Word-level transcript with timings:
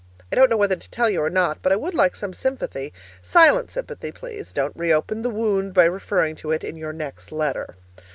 I 0.31 0.35
don't 0.35 0.49
know 0.49 0.57
whether 0.57 0.75
to 0.75 0.89
tell 0.89 1.11
you 1.11 1.21
or 1.21 1.29
not, 1.29 1.61
but 1.61 1.71
I 1.71 1.75
would 1.75 1.93
like 1.93 2.15
some 2.15 2.33
sympathy 2.33 2.91
silent 3.21 3.69
sympathy, 3.69 4.11
please; 4.11 4.51
don't 4.51 4.75
re 4.75 4.91
open 4.91 5.21
the 5.21 5.29
wound 5.29 5.75
by 5.75 5.85
referring 5.85 6.35
to 6.37 6.49
it 6.49 6.63
in 6.63 6.75
your 6.75 6.91
next 6.91 7.31
letter. 7.31 7.75